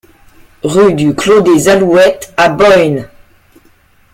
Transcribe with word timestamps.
Rue 0.63 0.95
du 0.95 1.13
Clos 1.13 1.41
des 1.41 1.69
Alouettes 1.69 2.33
à 2.35 2.49
Boynes 2.49 3.07